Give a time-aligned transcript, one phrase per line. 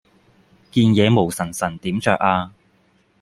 [0.71, 2.51] 件嘢毛鬠鬠點著呀